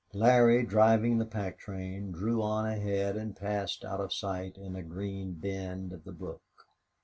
Larry, 0.15 0.65
driving 0.65 1.19
the 1.19 1.27
pack 1.27 1.59
train, 1.59 2.11
drew 2.11 2.41
on 2.41 2.65
ahead 2.65 3.15
and 3.15 3.35
passed 3.35 3.85
out 3.85 4.01
of 4.01 4.11
sight 4.11 4.57
in 4.57 4.75
a 4.75 4.81
green 4.81 5.33
bend 5.33 5.93
of 5.93 6.05
the 6.05 6.11
brook. 6.11 6.41